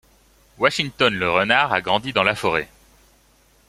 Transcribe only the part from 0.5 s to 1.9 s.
Washington le renard a